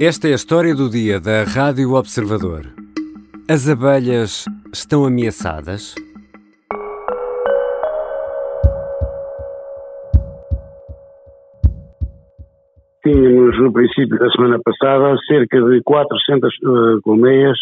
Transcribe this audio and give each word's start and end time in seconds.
Esta 0.00 0.28
é 0.28 0.30
a 0.30 0.36
história 0.36 0.76
do 0.76 0.88
dia 0.88 1.18
da 1.18 1.42
Rádio 1.42 1.94
Observador. 1.94 2.66
As 3.50 3.68
abelhas 3.68 4.44
estão 4.72 5.04
ameaçadas? 5.04 5.96
Tínhamos, 13.02 13.58
no 13.58 13.72
princípio 13.72 14.16
da 14.20 14.30
semana 14.30 14.60
passada, 14.64 15.16
cerca 15.26 15.60
de 15.60 15.82
400 15.82 16.54
uh, 16.62 17.00
colmeias 17.02 17.58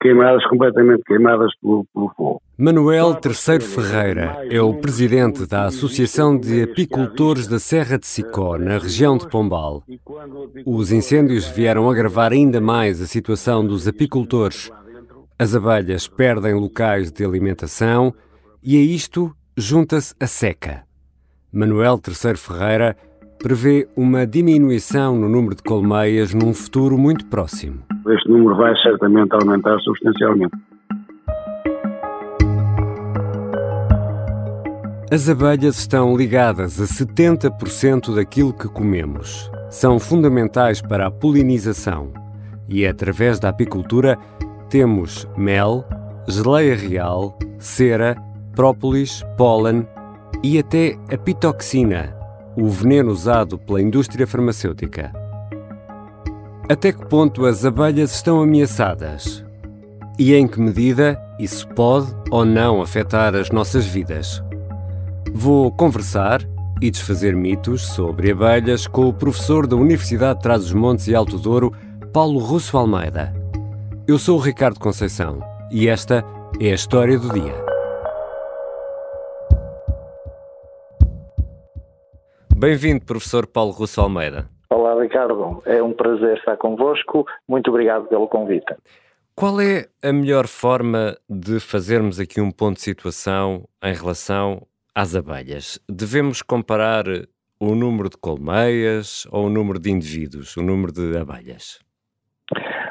queimadas, 0.00 0.44
completamente 0.46 1.02
queimadas 1.04 1.52
pelo, 1.60 1.84
pelo 1.92 2.08
fogo. 2.16 2.42
Manuel 2.58 3.14
Terceiro 3.14 3.62
Ferreira 3.62 4.38
é 4.50 4.60
o 4.60 4.74
presidente 4.74 5.46
da 5.46 5.64
Associação 5.66 6.38
de 6.38 6.62
Apicultores 6.62 7.46
da 7.46 7.58
Serra 7.58 7.98
de 7.98 8.06
Sicó, 8.06 8.56
na 8.56 8.78
região 8.78 9.18
de 9.18 9.28
Pombal. 9.28 9.82
Os 10.64 10.90
incêndios 10.90 11.46
vieram 11.48 11.90
agravar 11.90 12.32
ainda 12.32 12.60
mais 12.60 13.02
a 13.02 13.06
situação 13.06 13.66
dos 13.66 13.86
apicultores. 13.86 14.70
As 15.38 15.54
abelhas 15.54 16.08
perdem 16.08 16.54
locais 16.54 17.12
de 17.12 17.24
alimentação 17.24 18.14
e 18.62 18.76
a 18.76 18.80
isto 18.80 19.34
junta-se 19.56 20.14
a 20.18 20.26
seca. 20.26 20.84
Manuel 21.52 21.98
Terceiro 21.98 22.38
Ferreira 22.38 22.96
prevê 23.42 23.88
uma 23.96 24.26
diminuição 24.26 25.16
no 25.16 25.28
número 25.28 25.54
de 25.54 25.62
colmeias 25.62 26.34
num 26.34 26.52
futuro 26.52 26.98
muito 26.98 27.26
próximo. 27.26 27.80
Este 28.08 28.28
número 28.28 28.56
vai 28.56 28.74
certamente 28.82 29.32
aumentar 29.32 29.78
substancialmente. 29.80 30.56
As 35.10 35.28
abelhas 35.28 35.78
estão 35.78 36.16
ligadas 36.16 36.80
a 36.80 36.84
70% 36.84 38.14
daquilo 38.14 38.52
que 38.52 38.68
comemos. 38.68 39.48
São 39.70 40.00
fundamentais 40.00 40.82
para 40.82 41.06
a 41.06 41.10
polinização 41.10 42.12
e, 42.68 42.84
através 42.84 43.38
da 43.38 43.50
apicultura, 43.50 44.18
temos 44.68 45.28
mel, 45.36 45.84
geleia 46.28 46.74
real, 46.74 47.38
cera, 47.58 48.16
própolis, 48.54 49.22
pólen 49.36 49.86
e 50.42 50.58
até 50.58 50.96
a 51.12 51.16
pitoxina, 51.16 52.15
o 52.56 52.68
veneno 52.68 53.10
usado 53.10 53.58
pela 53.58 53.82
indústria 53.82 54.26
farmacêutica. 54.26 55.12
Até 56.68 56.92
que 56.92 57.06
ponto 57.06 57.44
as 57.44 57.64
abelhas 57.64 58.14
estão 58.14 58.40
ameaçadas? 58.40 59.44
E 60.18 60.34
em 60.34 60.48
que 60.48 60.60
medida 60.60 61.20
isso 61.38 61.68
pode 61.68 62.12
ou 62.30 62.44
não 62.44 62.80
afetar 62.80 63.34
as 63.36 63.50
nossas 63.50 63.84
vidas? 63.86 64.42
Vou 65.32 65.70
conversar 65.70 66.40
e 66.80 66.90
desfazer 66.90 67.36
mitos 67.36 67.82
sobre 67.82 68.32
abelhas 68.32 68.86
com 68.86 69.08
o 69.08 69.12
professor 69.12 69.66
da 69.66 69.76
Universidade 69.76 70.38
de 70.38 70.42
Trás-os-Montes 70.42 71.06
e 71.08 71.14
Alto 71.14 71.38
Douro, 71.38 71.72
Paulo 72.12 72.38
Russo 72.38 72.76
Almeida. 72.76 73.34
Eu 74.08 74.18
sou 74.18 74.38
o 74.38 74.42
Ricardo 74.42 74.80
Conceição 74.80 75.40
e 75.70 75.88
esta 75.88 76.24
é 76.60 76.70
a 76.70 76.74
história 76.74 77.18
do 77.18 77.32
dia. 77.32 77.75
Bem-vindo, 82.58 83.04
professor 83.04 83.46
Paulo 83.46 83.70
Russo 83.70 84.00
Almeida. 84.00 84.48
Olá, 84.70 84.98
Ricardo. 84.98 85.62
É 85.66 85.82
um 85.82 85.92
prazer 85.92 86.38
estar 86.38 86.56
convosco. 86.56 87.26
Muito 87.46 87.68
obrigado 87.68 88.06
pelo 88.06 88.26
convite. 88.28 88.74
Qual 89.34 89.60
é 89.60 89.84
a 90.02 90.10
melhor 90.10 90.46
forma 90.46 91.18
de 91.28 91.60
fazermos 91.60 92.18
aqui 92.18 92.40
um 92.40 92.50
ponto 92.50 92.76
de 92.76 92.80
situação 92.80 93.68
em 93.84 93.92
relação 93.92 94.62
às 94.94 95.14
abelhas? 95.14 95.78
Devemos 95.86 96.40
comparar 96.40 97.04
o 97.60 97.74
número 97.74 98.08
de 98.08 98.16
colmeias 98.16 99.26
ou 99.30 99.48
o 99.48 99.50
número 99.50 99.78
de 99.78 99.90
indivíduos, 99.90 100.56
o 100.56 100.62
número 100.62 100.90
de 100.92 101.14
abelhas? 101.14 101.78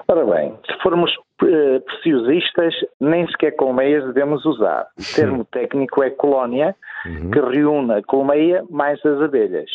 Ora 0.07 0.25
bem, 0.27 0.59
se 0.67 0.77
formos 0.83 1.11
preciosistas, 1.37 2.73
nem 2.99 3.27
sequer 3.27 3.55
colmeias 3.55 4.05
devemos 4.05 4.45
usar. 4.45 4.87
O 4.97 5.15
termo 5.15 5.45
técnico 5.45 6.03
é 6.03 6.09
colónia, 6.09 6.75
uhum. 7.05 7.31
que 7.31 7.39
reúne 7.39 7.93
a 7.93 8.03
colmeia 8.03 8.63
mais 8.69 9.03
as 9.05 9.21
abelhas. 9.21 9.69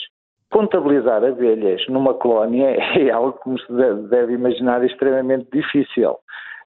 Contabilizar 0.51 1.23
abelhas 1.23 1.87
numa 1.89 2.15
colónia 2.15 2.77
é 2.99 3.11
algo, 3.11 3.33
como 3.35 3.59
se 3.59 3.73
deve 4.09 4.33
imaginar, 4.35 4.85
extremamente 4.85 5.49
difícil. 5.53 6.17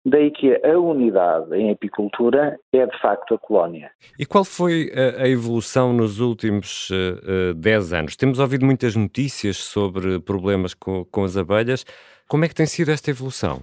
Daí 0.07 0.31
que 0.31 0.55
a 0.63 0.79
unidade 0.79 1.55
em 1.57 1.71
apicultura 1.71 2.59
é 2.75 2.87
de 2.87 3.01
facto 3.01 3.35
a 3.35 3.39
colónia. 3.39 3.91
E 4.19 4.27
qual 4.27 4.45
foi 4.45 4.93
a, 4.95 5.27
evolução 5.27 5.95
nos 5.95 6.21
últimos 6.21 6.91
10 7.57 7.91
uh, 7.91 7.95
uh, 7.95 7.99
anos? 7.99 8.15
Temos 8.15 8.39
ouvido 8.39 8.67
muitas 8.67 8.95
notícias 8.95 9.57
sobre 9.57 10.21
problemas 10.21 10.75
com, 10.75 11.07
com 11.07 11.25
as 11.25 11.39
abelhas. 11.39 11.87
Como 12.29 12.45
é 12.45 12.49
que 12.49 12.55
tem 12.55 12.67
sido 12.67 12.91
esta 12.91 13.11
evolução? 13.11 13.63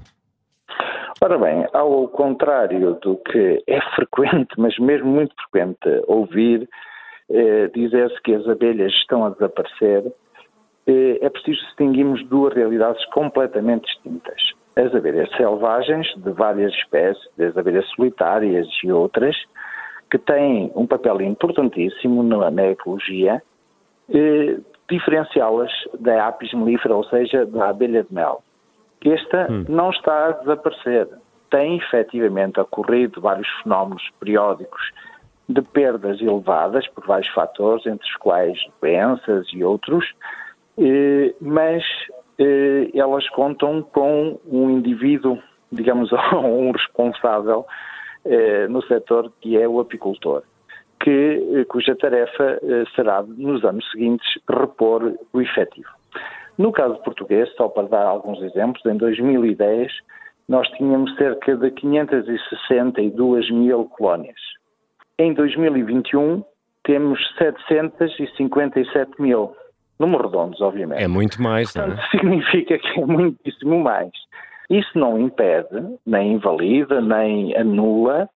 Ora 1.19 1.37
bem, 1.37 1.67
ao 1.73 2.07
contrário 2.07 2.93
do 3.01 3.17
que 3.17 3.63
é 3.67 3.81
frequente, 3.95 4.53
mas 4.57 4.77
mesmo 4.79 5.07
muito 5.07 5.35
frequente, 5.35 6.03
ouvir 6.07 6.69
eh, 7.29 7.69
dizer-se 7.73 8.21
que 8.21 8.33
as 8.33 8.47
abelhas 8.47 8.91
estão 8.93 9.25
a 9.25 9.29
desaparecer, 9.29 10.11
eh, 10.87 11.17
é 11.21 11.29
preciso 11.29 11.59
distinguirmos 11.65 12.23
duas 12.27 12.53
realidades 12.53 13.03
completamente 13.07 13.85
distintas. 13.85 14.53
As 14.75 14.93
abelhas 14.95 15.29
selvagens, 15.35 16.07
de 16.17 16.31
várias 16.31 16.73
espécies, 16.73 17.23
as 17.39 17.57
abelhas 17.57 17.87
solitárias 17.89 18.67
e 18.83 18.91
outras, 18.91 19.35
que 20.09 20.17
têm 20.17 20.71
um 20.75 20.85
papel 20.85 21.21
importantíssimo 21.21 22.23
na, 22.23 22.51
na 22.51 22.67
ecologia, 22.67 23.41
eh, 24.13 24.57
diferenciá-las 24.89 25.71
da 25.99 26.27
apis 26.27 26.53
mellifera, 26.53 26.95
ou 26.95 27.03
seja, 27.05 27.45
da 27.45 27.69
abelha 27.69 28.03
de 28.03 28.13
mel. 28.13 28.43
Esta 29.03 29.47
hum. 29.51 29.65
não 29.67 29.89
está 29.89 30.27
a 30.27 30.31
desaparecer. 30.31 31.07
Tem 31.49 31.77
efetivamente 31.77 32.59
ocorrido 32.59 33.19
vários 33.19 33.47
fenómenos 33.61 34.03
periódicos 34.19 34.81
de 35.49 35.61
perdas 35.61 36.21
elevadas 36.21 36.87
por 36.89 37.05
vários 37.05 37.27
fatores, 37.29 37.85
entre 37.85 38.07
os 38.07 38.15
quais 38.17 38.57
doenças 38.81 39.47
e 39.53 39.63
outros, 39.63 40.05
eh, 40.77 41.33
mas 41.41 41.83
eh, 42.39 42.89
elas 42.93 43.27
contam 43.29 43.81
com 43.81 44.39
um 44.45 44.69
indivíduo, 44.69 45.37
digamos, 45.71 46.11
um 46.33 46.71
responsável 46.71 47.65
eh, 48.23 48.67
no 48.67 48.81
setor 48.83 49.31
que 49.41 49.57
é 49.57 49.67
o 49.67 49.79
apicultor, 49.79 50.43
que, 50.99 51.65
cuja 51.67 51.95
tarefa 51.95 52.59
será, 52.95 53.23
nos 53.23 53.65
anos 53.65 53.89
seguintes, 53.91 54.37
repor 54.47 55.15
o 55.33 55.41
efetivo. 55.41 55.89
No 56.61 56.71
caso 56.71 57.01
português, 57.01 57.51
só 57.55 57.67
para 57.67 57.87
dar 57.87 58.05
alguns 58.05 58.39
exemplos, 58.43 58.85
em 58.85 58.95
2010 58.95 59.91
nós 60.47 60.67
tínhamos 60.77 61.15
cerca 61.15 61.57
de 61.57 61.71
562 61.71 63.49
mil 63.49 63.85
colónias. 63.85 64.39
Em 65.17 65.33
2021 65.33 66.43
temos 66.83 67.19
757 67.39 69.19
mil. 69.19 69.55
Números 69.97 70.27
redondos, 70.27 70.61
obviamente. 70.61 71.01
É 71.01 71.07
muito 71.07 71.41
mais, 71.41 71.73
não 71.73 71.85
é? 71.85 71.97
significa 72.11 72.77
que 72.77 72.99
é 72.99 73.05
muitíssimo 73.07 73.79
mais. 73.79 74.11
Isso 74.69 74.99
não 74.99 75.17
impede, 75.17 75.97
nem 76.05 76.33
invalida, 76.33 77.01
nem 77.01 77.57
anula 77.57 78.29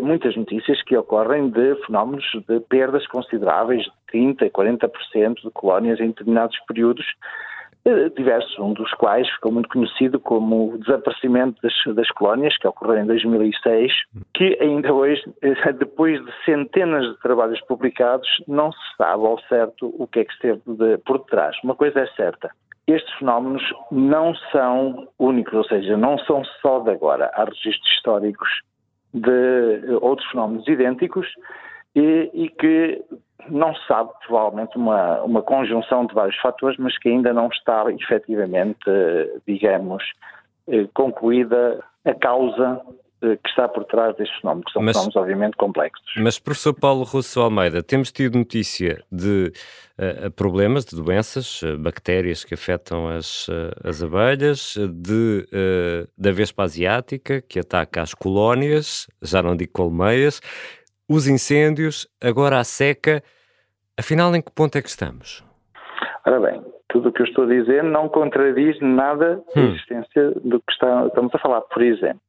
muitas 0.00 0.34
notícias 0.36 0.82
que 0.82 0.96
ocorrem 0.96 1.50
de 1.50 1.74
fenómenos 1.86 2.24
de 2.48 2.60
perdas 2.60 3.06
consideráveis 3.08 3.82
de 3.82 4.18
30% 4.18 4.42
e 4.42 4.50
40% 4.50 5.42
de 5.42 5.50
colónias 5.50 6.00
em 6.00 6.08
determinados 6.08 6.58
períodos, 6.66 7.04
eh, 7.86 8.08
diversos, 8.16 8.58
um 8.58 8.72
dos 8.72 8.90
quais 8.94 9.30
ficou 9.34 9.52
muito 9.52 9.68
conhecido 9.68 10.18
como 10.18 10.72
o 10.74 10.78
desaparecimento 10.78 11.62
das, 11.62 11.94
das 11.94 12.08
colónias, 12.10 12.58
que 12.58 12.66
ocorreu 12.66 12.98
em 12.98 13.06
2006, 13.06 13.92
que 14.34 14.58
ainda 14.60 14.92
hoje, 14.92 15.22
eh, 15.40 15.72
depois 15.78 16.18
de 16.24 16.32
centenas 16.44 17.06
de 17.06 17.16
trabalhos 17.20 17.60
publicados, 17.60 18.28
não 18.48 18.72
se 18.72 18.96
sabe 18.96 19.24
ao 19.24 19.38
certo 19.42 19.94
o 19.96 20.04
que 20.08 20.18
é 20.18 20.24
que 20.24 20.32
esteve 20.32 20.60
de, 20.66 20.98
por 20.98 21.18
detrás. 21.18 21.56
Uma 21.62 21.76
coisa 21.76 22.00
é 22.00 22.06
certa, 22.16 22.50
estes 22.88 23.12
fenómenos 23.20 23.62
não 23.92 24.34
são 24.50 25.06
únicos, 25.16 25.54
ou 25.54 25.64
seja, 25.64 25.96
não 25.96 26.18
são 26.18 26.42
só 26.60 26.80
de 26.80 26.90
agora. 26.90 27.30
Há 27.34 27.44
registros 27.44 27.88
históricos 27.92 28.48
de 29.16 29.94
outros 30.02 30.28
fenómenos 30.30 30.66
idênticos 30.68 31.26
e, 31.94 32.30
e 32.34 32.48
que 32.50 33.02
não 33.48 33.74
se 33.74 33.86
sabe, 33.86 34.10
provavelmente, 34.26 34.76
uma, 34.76 35.22
uma 35.22 35.42
conjunção 35.42 36.06
de 36.06 36.14
vários 36.14 36.36
fatores, 36.36 36.76
mas 36.78 36.98
que 36.98 37.08
ainda 37.08 37.32
não 37.32 37.48
está 37.48 37.84
efetivamente, 37.92 38.78
digamos, 39.46 40.02
eh, 40.68 40.88
concluída 40.94 41.82
a 42.04 42.14
causa 42.14 42.80
eh, 42.88 43.05
que 43.20 43.48
está 43.48 43.66
por 43.66 43.84
trás 43.84 44.14
destes 44.16 44.38
fenómenos, 44.40 44.66
que 44.66 44.72
são 44.72 44.82
mas, 44.82 44.92
fenómenos 44.96 45.16
obviamente 45.16 45.56
complexos. 45.56 46.12
Mas, 46.18 46.38
professor 46.38 46.74
Paulo 46.74 47.02
Russo 47.02 47.40
Almeida, 47.40 47.82
temos 47.82 48.12
tido 48.12 48.36
notícia 48.36 49.02
de 49.10 49.52
uh, 49.98 50.30
problemas, 50.32 50.84
de 50.84 50.96
doenças, 50.96 51.62
uh, 51.62 51.78
bactérias 51.78 52.44
que 52.44 52.54
afetam 52.54 53.08
as, 53.08 53.48
uh, 53.48 53.70
as 53.84 54.02
abelhas, 54.02 54.76
de, 54.76 55.46
da 56.16 56.32
Vespa 56.32 56.64
Asiática, 56.64 57.40
que 57.40 57.58
ataca 57.58 58.02
as 58.02 58.12
colónias, 58.12 59.06
já 59.22 59.42
não 59.42 59.56
digo 59.56 59.72
colmeias, 59.72 60.40
os 61.08 61.26
incêndios, 61.26 62.06
agora 62.22 62.58
a 62.58 62.64
seca. 62.64 63.22
Afinal, 63.98 64.34
em 64.34 64.42
que 64.42 64.52
ponto 64.52 64.76
é 64.76 64.82
que 64.82 64.88
estamos? 64.88 65.42
Ora 66.26 66.40
bem, 66.40 66.62
tudo 66.88 67.08
o 67.08 67.12
que 67.12 67.22
eu 67.22 67.26
estou 67.26 67.44
a 67.44 67.48
dizer 67.48 67.82
não 67.82 68.08
contradiz 68.08 68.78
nada 68.80 69.42
a 69.54 69.60
hum. 69.60 69.68
existência 69.68 70.30
do 70.44 70.60
que 70.60 70.72
está, 70.72 71.06
estamos 71.06 71.34
a 71.34 71.38
falar. 71.38 71.60
Por 71.62 71.82
exemplo, 71.82 72.20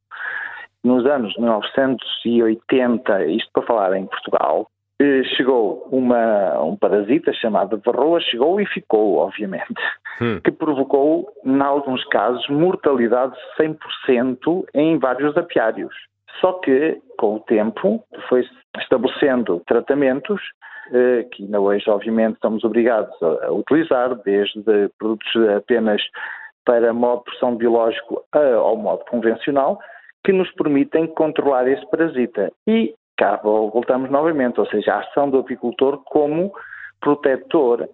nos 0.87 1.05
anos 1.05 1.35
1980, 1.37 3.25
isto 3.25 3.49
para 3.53 3.63
falar 3.63 3.95
em 3.97 4.05
Portugal, 4.05 4.67
eh, 4.99 5.23
chegou 5.35 5.87
uma, 5.91 6.59
um 6.63 6.75
parasita 6.75 7.31
chamado 7.33 7.79
varroa, 7.85 8.19
chegou 8.19 8.59
e 8.59 8.65
ficou, 8.65 9.17
obviamente, 9.17 9.75
hum. 10.21 10.39
que 10.43 10.51
provocou, 10.51 11.31
em 11.45 11.61
alguns 11.61 12.03
casos, 12.05 12.47
mortalidade 12.49 13.33
de 13.33 13.63
100% 13.63 14.65
em 14.73 14.97
vários 14.97 15.37
apiários. 15.37 15.93
Só 16.41 16.53
que, 16.53 16.99
com 17.17 17.35
o 17.35 17.39
tempo, 17.41 18.03
foi 18.27 18.43
estabelecendo 18.79 19.61
tratamentos 19.67 20.41
eh, 20.91 21.27
que 21.31 21.43
ainda 21.43 21.59
hoje, 21.59 21.87
obviamente, 21.89 22.35
estamos 22.35 22.63
obrigados 22.63 23.13
a, 23.21 23.51
utilizar, 23.51 24.15
desde 24.23 24.89
produtos 24.97 25.31
apenas 25.55 26.01
para 26.65 26.91
modo 26.91 27.19
de 27.19 27.23
produção 27.25 27.55
biológico 27.55 28.23
ao 28.33 28.75
modo 28.75 29.05
convencional, 29.05 29.79
que 30.23 30.33
nos 30.33 30.51
permitem 30.51 31.07
controlar 31.07 31.67
esse 31.67 31.85
parasita. 31.89 32.51
E 32.67 32.93
cá 33.17 33.37
voltamos 33.37 34.09
novamente, 34.09 34.59
ou 34.59 34.67
seja, 34.67 34.93
a 34.93 34.99
ação 34.99 35.29
do 35.29 35.39
apicultor 35.39 36.03
como 36.05 36.51
protetor 37.01 37.87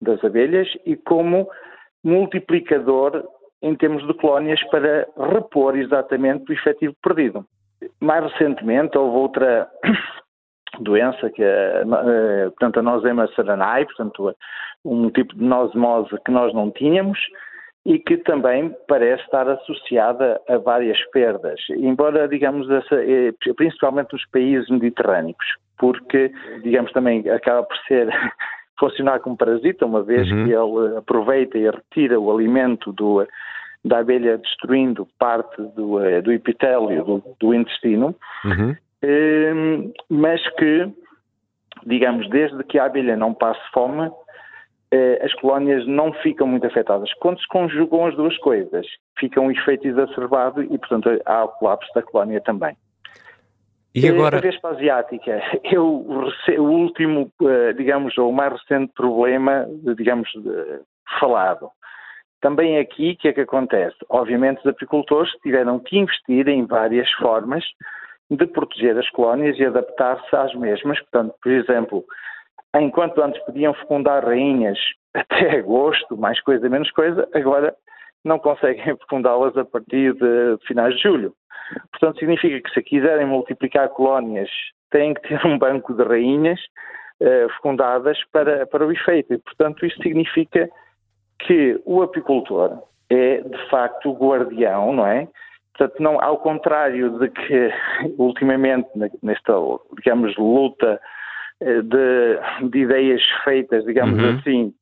das 0.00 0.22
abelhas 0.24 0.68
e 0.84 0.96
como 0.96 1.48
multiplicador 2.02 3.24
em 3.62 3.74
termos 3.74 4.06
de 4.06 4.14
colónias 4.14 4.62
para 4.64 5.08
repor 5.16 5.76
exatamente 5.76 6.50
o 6.50 6.54
efetivo 6.54 6.94
perdido. 7.02 7.46
Mais 8.00 8.22
recentemente 8.32 8.98
houve 8.98 9.16
outra 9.16 9.68
doença 10.80 11.30
que 11.30 11.42
eh, 11.42 11.84
portanto, 12.50 12.80
a 12.80 12.82
nosema 12.82 13.26
saranai, 13.34 13.86
portanto, 13.86 14.34
um 14.84 15.10
tipo 15.10 15.34
de 15.34 15.42
nosmose 15.42 16.10
que 16.26 16.30
nós 16.30 16.52
não 16.52 16.70
tínhamos 16.70 17.18
e 17.84 17.98
que 17.98 18.16
também 18.18 18.74
parece 18.88 19.22
estar 19.24 19.48
associada 19.48 20.40
a 20.48 20.56
várias 20.56 20.98
perdas, 21.10 21.60
embora, 21.70 22.26
digamos, 22.26 22.66
eh, 22.70 23.32
principalmente 23.56 24.14
nos 24.14 24.26
países 24.30 24.68
mediterrâneos, 24.70 25.36
porque, 25.78 26.32
digamos, 26.62 26.92
também 26.92 27.28
acaba 27.28 27.62
por 27.62 27.76
ser 27.86 28.08
funcionar 28.78 29.20
como 29.20 29.36
parasita, 29.36 29.84
uma 29.84 30.02
vez 30.02 30.30
uhum. 30.30 30.44
que 30.44 30.52
ele 30.52 30.96
aproveita 30.96 31.58
e 31.58 31.70
retira 31.70 32.18
o 32.18 32.32
alimento 32.32 32.90
do, 32.92 33.26
da 33.84 33.98
abelha, 33.98 34.38
destruindo 34.38 35.06
parte 35.18 35.60
do, 35.76 36.02
eh, 36.02 36.22
do 36.22 36.32
epitélio 36.32 37.04
do, 37.04 37.22
do 37.38 37.54
intestino, 37.54 38.14
uhum. 38.44 38.74
Ehm, 39.04 39.92
mas 40.08 40.40
que, 40.56 40.90
digamos, 41.84 42.28
desde 42.30 42.64
que 42.64 42.78
a 42.78 42.86
abelha 42.86 43.16
não 43.16 43.34
passe 43.34 43.60
fome, 43.72 44.10
as 45.22 45.32
colónias 45.34 45.86
não 45.86 46.12
ficam 46.12 46.46
muito 46.46 46.66
afetadas. 46.66 47.12
Quando 47.14 47.40
se 47.40 47.48
conjugam 47.48 48.06
as 48.06 48.14
duas 48.16 48.36
coisas, 48.38 48.86
fica 49.18 49.40
um 49.40 49.50
efeito 49.50 49.86
exacerbado 49.86 50.62
e, 50.62 50.78
portanto, 50.78 51.10
há 51.24 51.44
o 51.44 51.48
colapso 51.48 51.90
da 51.94 52.02
colónia 52.02 52.40
também. 52.40 52.76
E 53.94 54.08
agora... 54.08 54.38
A 54.38 54.40
Vespa 54.40 54.70
asiática 54.70 55.40
é 55.62 55.78
o, 55.78 56.30
o 56.58 56.62
último, 56.62 57.30
eh, 57.42 57.72
digamos, 57.74 58.16
ou 58.18 58.30
o 58.30 58.32
mais 58.32 58.52
recente 58.52 58.92
problema, 58.94 59.68
digamos, 59.96 60.28
falado. 61.20 61.70
Também 62.40 62.78
aqui, 62.78 63.12
o 63.12 63.16
que 63.16 63.28
é 63.28 63.32
que 63.32 63.40
acontece? 63.40 63.96
Obviamente, 64.08 64.58
os 64.58 64.66
apicultores 64.66 65.32
tiveram 65.42 65.78
que 65.78 65.96
investir 65.96 66.46
em 66.48 66.66
várias 66.66 67.10
formas 67.12 67.64
de 68.30 68.46
proteger 68.46 68.98
as 68.98 69.08
colónias 69.10 69.58
e 69.58 69.64
adaptar-se 69.64 70.36
às 70.36 70.54
mesmas. 70.54 71.00
Portanto, 71.00 71.34
por 71.42 71.52
exemplo, 71.52 72.04
enquanto 72.80 73.22
antes 73.22 73.42
podiam 73.44 73.74
fecundar 73.74 74.24
rainhas 74.24 74.78
até 75.14 75.58
agosto, 75.58 76.16
mais 76.16 76.40
coisa, 76.40 76.68
menos 76.68 76.90
coisa, 76.90 77.28
agora 77.34 77.74
não 78.24 78.38
conseguem 78.38 78.84
fecundá-las 78.98 79.56
a 79.56 79.64
partir 79.64 80.14
de 80.14 80.58
finais 80.66 80.94
de 80.96 81.02
julho. 81.02 81.34
Portanto, 81.92 82.18
significa 82.18 82.60
que 82.60 82.74
se 82.74 82.82
quiserem 82.82 83.26
multiplicar 83.26 83.88
colónias, 83.90 84.50
têm 84.90 85.14
que 85.14 85.22
ter 85.22 85.46
um 85.46 85.58
banco 85.58 85.94
de 85.94 86.02
rainhas 86.02 86.60
uh, 87.20 87.48
fecundadas 87.54 88.18
para, 88.32 88.66
para 88.66 88.86
o 88.86 88.92
efeito. 88.92 89.32
E, 89.32 89.38
portanto, 89.38 89.84
isso 89.86 89.96
significa 90.02 90.68
que 91.38 91.80
o 91.84 92.02
apicultor 92.02 92.82
é, 93.10 93.40
de 93.40 93.70
facto, 93.70 94.10
o 94.10 94.14
guardião, 94.14 94.92
não 94.92 95.06
é? 95.06 95.28
Portanto, 95.76 96.00
não, 96.00 96.22
ao 96.22 96.38
contrário 96.38 97.18
de 97.18 97.28
que, 97.28 97.72
ultimamente, 98.18 98.88
nesta, 99.22 99.52
digamos, 99.96 100.36
luta 100.36 100.92
eh, 100.92 101.13
de, 101.60 102.68
de 102.70 102.78
ideias 102.78 103.22
feitas, 103.44 103.84
digamos 103.84 104.22
uhum. 104.22 104.38
assim, 104.38 104.74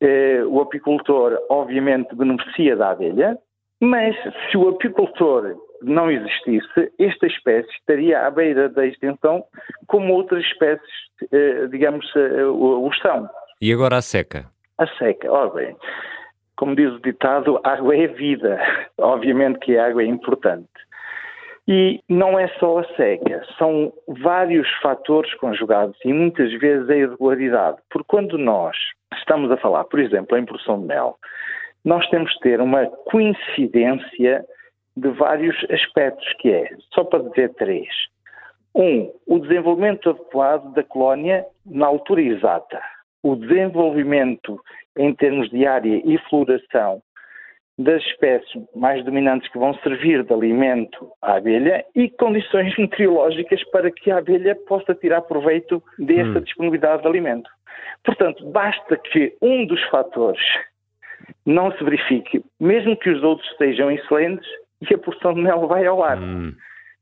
eh, 0.00 0.42
o 0.46 0.60
apicultor 0.60 1.38
obviamente 1.48 2.14
beneficia 2.14 2.76
da 2.76 2.90
abelha, 2.90 3.38
mas 3.80 4.16
se 4.50 4.56
o 4.56 4.68
apicultor 4.68 5.56
não 5.82 6.10
existisse, 6.10 6.92
esta 6.98 7.26
espécie 7.26 7.70
estaria 7.70 8.26
à 8.26 8.30
beira 8.30 8.68
da 8.68 8.86
extinção 8.86 9.44
como 9.86 10.14
outras 10.14 10.44
espécies, 10.44 10.90
eh, 11.32 11.66
digamos, 11.68 12.04
eh, 12.16 12.44
o, 12.44 12.86
o 12.86 12.90
estão. 12.90 13.28
E 13.60 13.72
agora 13.72 13.96
a 13.96 14.02
seca? 14.02 14.46
A 14.78 14.86
seca, 14.86 15.30
ora 15.30 15.50
bem, 15.50 15.76
como 16.56 16.76
diz 16.76 16.92
o 16.92 17.00
ditado, 17.00 17.60
água 17.64 17.96
é 17.96 18.06
vida. 18.06 18.58
Obviamente 18.98 19.58
que 19.60 19.76
a 19.78 19.86
água 19.86 20.02
é 20.02 20.06
importante. 20.06 20.68
E 21.72 22.00
não 22.08 22.36
é 22.36 22.48
só 22.58 22.80
a 22.80 22.84
seca, 22.96 23.44
são 23.56 23.92
vários 24.08 24.68
fatores 24.82 25.32
conjugados 25.34 25.96
e 26.04 26.12
muitas 26.12 26.52
vezes 26.54 26.90
a 26.90 26.96
irregularidade. 26.96 27.78
Porque 27.88 28.08
quando 28.08 28.36
nós 28.36 28.76
estamos 29.14 29.52
a 29.52 29.56
falar, 29.56 29.84
por 29.84 30.00
exemplo, 30.00 30.36
em 30.36 30.44
produção 30.44 30.80
de 30.80 30.88
mel, 30.88 31.16
nós 31.84 32.04
temos 32.08 32.32
de 32.32 32.40
ter 32.40 32.60
uma 32.60 32.86
coincidência 32.86 34.44
de 34.96 35.08
vários 35.10 35.56
aspectos, 35.70 36.26
que 36.40 36.50
é, 36.50 36.76
só 36.92 37.04
para 37.04 37.22
dizer 37.22 37.54
três. 37.54 37.88
Um, 38.74 39.08
o 39.28 39.38
desenvolvimento 39.38 40.10
adequado 40.10 40.72
da 40.74 40.82
colónia 40.82 41.46
na 41.64 41.86
altura 41.86 42.20
exata. 42.20 42.82
O 43.22 43.36
desenvolvimento 43.36 44.60
em 44.98 45.14
termos 45.14 45.48
de 45.50 45.64
área 45.64 46.02
e 46.04 46.18
floração 46.28 47.00
das 47.78 48.02
espécies 48.02 48.62
mais 48.74 49.04
dominantes 49.04 49.50
que 49.50 49.58
vão 49.58 49.72
servir 49.74 50.22
de 50.24 50.32
alimento 50.32 51.10
à 51.22 51.36
abelha 51.36 51.84
e 51.94 52.10
condições 52.10 52.76
meteorológicas 52.76 53.62
para 53.70 53.90
que 53.90 54.10
a 54.10 54.18
abelha 54.18 54.54
possa 54.68 54.94
tirar 54.94 55.22
proveito 55.22 55.82
dessa 55.98 56.38
hum. 56.38 56.42
disponibilidade 56.42 57.02
de 57.02 57.08
alimento. 57.08 57.48
Portanto, 58.04 58.44
basta 58.50 58.96
que 58.96 59.34
um 59.40 59.66
dos 59.66 59.82
fatores 59.84 60.40
não 61.46 61.72
se 61.72 61.82
verifique, 61.84 62.42
mesmo 62.58 62.96
que 62.96 63.10
os 63.10 63.22
outros 63.22 63.48
estejam 63.50 63.90
excelentes, 63.90 64.48
e 64.88 64.94
a 64.94 64.98
porção 64.98 65.34
de 65.34 65.42
mel 65.42 65.66
vai 65.66 65.86
ao 65.86 66.02
ar. 66.02 66.18
Hum. 66.18 66.54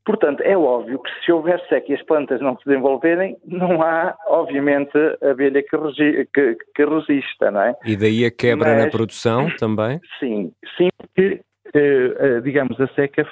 Portanto, 0.09 0.41
é 0.41 0.57
óbvio 0.57 0.99
que 1.01 1.11
se 1.23 1.31
houver 1.31 1.61
seca 1.69 1.93
e 1.93 1.95
as 1.95 2.03
plantas 2.03 2.41
não 2.41 2.57
se 2.57 2.65
desenvolverem, 2.65 3.37
não 3.45 3.83
há, 3.83 4.17
obviamente, 4.29 4.97
abelha 5.21 5.63
que, 5.63 5.77
regi 5.77 6.27
que, 6.33 6.57
que 6.75 6.83
resista, 6.87 7.51
não 7.51 7.61
é? 7.61 7.77
E 7.85 7.95
daí 7.95 8.25
a 8.25 8.31
quebra 8.31 8.75
Mas, 8.75 8.85
na 8.87 8.91
produção 8.91 9.51
também? 9.61 10.01
Sim, 10.19 10.51
sim, 10.79 10.89
porque, 10.97 11.43
eh, 11.75 12.15
eh, 12.21 12.41
digamos, 12.41 12.81
a 12.81 12.89
seca 12.95 13.21
eh, 13.21 13.27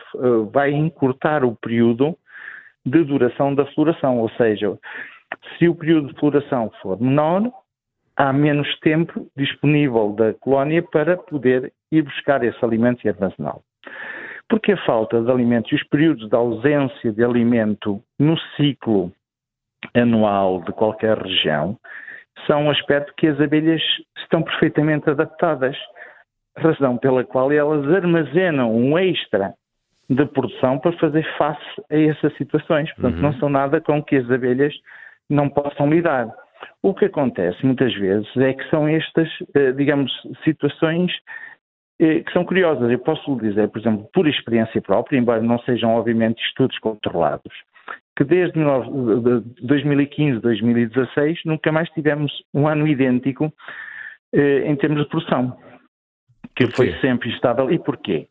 vai 0.52 0.70
encurtar 0.70 1.46
o 1.46 1.56
período 1.56 2.14
de 2.84 3.02
duração 3.04 3.54
da 3.54 3.64
floração, 3.72 4.18
ou 4.18 4.28
seja, 4.32 4.78
se 5.56 5.70
o 5.70 5.74
período 5.74 6.08
de 6.12 6.20
floração 6.20 6.70
for 6.82 7.00
menor, 7.00 7.50
há 8.18 8.34
menos 8.34 8.68
tempo 8.80 9.26
disponível 9.34 10.12
da 10.12 10.34
colónia 10.34 10.82
para 10.82 11.16
poder 11.16 11.72
ir 11.90 12.02
buscar 12.02 12.44
esse 12.44 12.62
alimento 12.62 13.02
e 13.02 13.08
armazená-lo. 13.08 13.62
Porque 14.48 14.72
a 14.72 14.84
falta 14.84 15.20
de 15.20 15.30
alimentos 15.30 15.72
e 15.72 15.74
os 15.74 15.82
períodos 15.84 16.28
de 16.28 16.36
ausência 16.36 17.12
de 17.12 17.24
alimento 17.24 18.00
no 18.18 18.38
ciclo 18.56 19.12
anual 19.94 20.62
de 20.62 20.72
qualquer 20.72 21.18
região 21.18 21.76
são 22.46 22.64
um 22.64 22.70
aspecto 22.70 23.12
que 23.16 23.26
as 23.26 23.40
abelhas 23.40 23.82
estão 24.18 24.42
perfeitamente 24.42 25.08
adaptadas, 25.08 25.76
razão 26.56 26.96
pela 26.96 27.24
qual 27.24 27.50
elas 27.50 27.90
armazenam 27.92 28.74
um 28.74 28.98
extra 28.98 29.54
de 30.08 30.24
produção 30.26 30.78
para 30.78 30.92
fazer 30.92 31.26
face 31.36 31.82
a 31.90 31.98
essas 31.98 32.36
situações. 32.36 32.92
Portanto, 32.94 33.16
uhum. 33.16 33.22
não 33.22 33.32
são 33.34 33.48
nada 33.48 33.80
com 33.80 34.02
que 34.02 34.16
as 34.16 34.30
abelhas 34.30 34.74
não 35.28 35.48
possam 35.48 35.90
lidar. 35.90 36.28
O 36.82 36.94
que 36.94 37.06
acontece 37.06 37.64
muitas 37.64 37.92
vezes 37.94 38.28
é 38.36 38.52
que 38.52 38.68
são 38.70 38.86
estas, 38.86 39.28
eh, 39.54 39.72
digamos, 39.72 40.12
situações 40.44 41.12
que 41.98 42.32
são 42.32 42.44
curiosas. 42.44 42.90
Eu 42.90 42.98
posso 42.98 43.34
lhe 43.34 43.48
dizer, 43.48 43.68
por 43.68 43.80
exemplo, 43.80 44.08
por 44.12 44.28
experiência 44.28 44.80
própria, 44.82 45.18
embora 45.18 45.40
não 45.40 45.58
sejam 45.60 45.94
obviamente 45.94 46.42
estudos 46.42 46.78
controlados, 46.78 47.52
que 48.16 48.24
desde 48.24 48.58
2015, 49.62 50.40
2016 50.40 51.40
nunca 51.44 51.72
mais 51.72 51.88
tivemos 51.90 52.32
um 52.52 52.66
ano 52.66 52.86
idêntico 52.86 53.52
eh, 54.32 54.64
em 54.66 54.76
termos 54.76 55.02
de 55.02 55.08
produção, 55.08 55.56
que 56.54 56.66
foi 56.74 56.92
sempre 57.00 57.30
estável. 57.30 57.70
E 57.70 57.78
porquê? 57.78 58.28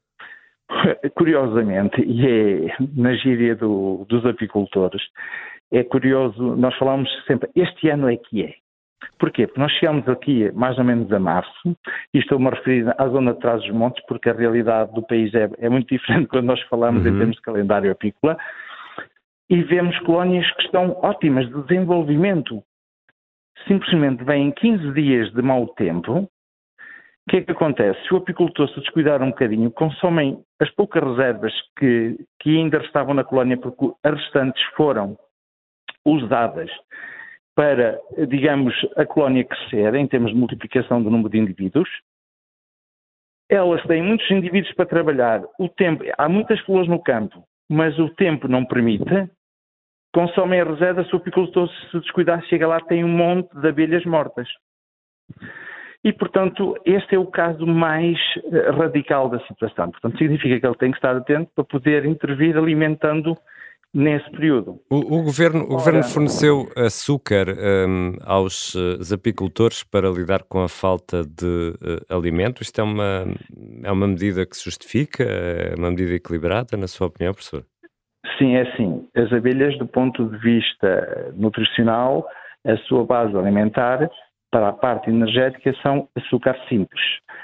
Curiosamente, 1.16 2.02
e 2.02 2.28
é 2.28 2.76
na 2.96 3.14
gíria 3.14 3.56
do, 3.56 4.06
dos 4.10 4.26
apicultores, 4.26 5.02
é 5.72 5.84
curioso, 5.84 6.56
nós 6.56 6.76
falamos 6.78 7.10
sempre, 7.26 7.50
este 7.56 7.90
ano 7.90 8.10
é 8.10 8.18
que 8.18 8.44
é. 8.44 8.65
Porquê? 9.18 9.48
Porque 9.48 9.60
nós 9.60 9.72
chegamos 9.74 10.08
aqui 10.08 10.52
mais 10.54 10.78
ou 10.78 10.84
menos 10.84 11.12
a 11.12 11.20
março, 11.20 11.76
e 12.14 12.20
estou-me 12.20 12.48
a 12.48 12.52
referir 12.52 12.94
à 12.98 13.08
zona 13.08 13.34
de 13.34 13.40
trás 13.40 13.62
dos 13.62 13.72
montes, 13.72 14.04
porque 14.08 14.30
a 14.30 14.34
realidade 14.34 14.94
do 14.94 15.02
país 15.02 15.34
é, 15.34 15.50
é 15.60 15.70
muito 15.70 15.88
diferente 15.88 16.28
quando 16.30 16.46
nós 16.46 16.62
falamos 16.64 17.04
uhum. 17.06 17.14
em 17.14 17.18
termos 17.18 17.36
de 17.36 17.42
calendário 17.42 17.92
apícola, 17.92 18.38
e 19.50 19.62
vemos 19.64 19.98
colónias 20.00 20.50
que 20.56 20.64
estão 20.64 20.98
ótimas 21.02 21.48
de 21.48 21.62
desenvolvimento. 21.64 22.64
Simplesmente 23.68 24.24
vêm 24.24 24.52
15 24.52 24.92
dias 24.94 25.32
de 25.34 25.42
mau 25.42 25.68
tempo. 25.68 26.30
O 27.28 27.32
que 27.32 27.38
é 27.38 27.42
que 27.42 27.52
acontece? 27.52 28.00
Se 28.08 28.14
o 28.14 28.18
apicultor 28.18 28.70
se 28.70 28.80
descuidar 28.80 29.22
um 29.22 29.30
bocadinho, 29.30 29.72
consomem 29.72 30.44
as 30.60 30.70
poucas 30.72 31.04
reservas 31.04 31.54
que, 31.78 32.18
que 32.40 32.58
ainda 32.58 32.78
estavam 32.78 33.16
na 33.16 33.24
colónia, 33.24 33.58
porque 33.58 33.92
as 34.04 34.14
restantes 34.14 34.62
foram 34.76 35.18
usadas 36.06 36.70
para, 37.56 38.00
digamos, 38.28 38.74
a 38.98 39.06
colónia 39.06 39.46
crescer 39.46 39.96
em 39.96 40.06
termos 40.06 40.32
de 40.32 40.38
multiplicação 40.38 41.02
do 41.02 41.10
número 41.10 41.30
de 41.30 41.40
indivíduos. 41.40 41.90
Elas 43.50 43.82
têm 43.84 44.04
muitos 44.04 44.30
indivíduos 44.30 44.74
para 44.74 44.86
trabalhar. 44.86 45.42
O 45.58 45.70
tempo, 45.70 46.04
há 46.18 46.28
muitas 46.28 46.60
flores 46.62 46.90
no 46.90 47.02
campo, 47.02 47.44
mas 47.70 47.98
o 47.98 48.10
tempo 48.10 48.48
não 48.48 48.66
permite. 48.66 49.30
Consomem 50.14 50.60
a 50.60 50.66
reserva, 50.66 51.06
se 51.06 51.14
o 51.14 51.18
apicultor 51.18 51.70
se 51.92 52.00
descuidar, 52.00 52.44
chega 52.46 52.68
lá, 52.68 52.80
tem 52.82 53.04
um 53.04 53.10
monte 53.10 53.50
de 53.58 53.68
abelhas 53.68 54.06
mortas. 54.06 54.48
E, 56.04 56.14
portanto, 56.14 56.78
este 56.86 57.16
é 57.16 57.20
o 57.20 57.26
caso 57.26 57.66
mais 57.66 58.18
eh, 58.52 58.70
radical 58.72 59.28
da 59.28 59.40
situação. 59.48 59.90
Portanto, 59.90 60.18
significa 60.18 60.60
que 60.60 60.66
ele 60.66 60.78
tem 60.78 60.92
que 60.92 60.98
estar 60.98 61.16
atento 61.16 61.50
para 61.56 61.64
poder 61.64 62.06
intervir 62.06 62.56
alimentando 62.58 63.36
nesse 63.96 64.30
período. 64.32 64.82
O, 64.92 64.98
o 64.98 65.24
governo, 65.24 65.60
Ora, 65.62 65.68
o 65.68 65.78
governo 65.78 66.04
forneceu 66.04 66.68
açúcar 66.76 67.48
um, 67.50 68.18
aos 68.26 68.76
uh, 68.76 69.14
apicultores 69.14 69.84
para 69.84 70.10
lidar 70.10 70.44
com 70.44 70.62
a 70.62 70.68
falta 70.68 71.24
de 71.24 71.74
uh, 71.82 72.14
alimento. 72.14 72.62
Isto 72.62 72.82
é 72.82 72.84
uma, 72.84 73.26
é 73.84 73.92
uma 73.92 74.08
medida 74.08 74.46
que 74.46 74.58
se 74.58 74.66
justifica? 74.66 75.24
É 75.24 75.76
uma 75.78 75.90
medida 75.90 76.14
equilibrada, 76.14 76.76
na 76.76 76.88
sua 76.88 77.08
opinião, 77.08 77.34
professor? 77.34 77.64
Sim, 78.38 78.56
é 78.56 78.64
assim. 78.64 79.08
As 79.16 79.32
abelhas, 79.32 79.78
do 79.78 79.88
ponto 79.88 80.26
de 80.30 80.38
vista 80.40 81.34
nutricional, 81.38 82.28
a 82.68 82.76
sua 82.88 83.06
base 83.06 83.36
alimentar 83.38 84.10
para 84.52 84.70
a 84.70 84.74
parte 84.74 85.10
energética 85.10 85.74
são 85.82 86.10
açúcar 86.18 86.58
simples. 86.68 87.02